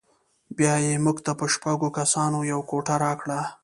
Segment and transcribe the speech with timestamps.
[0.57, 3.39] بیا یې موږ ته په شپږو کسانو یوه کوټه راکړه.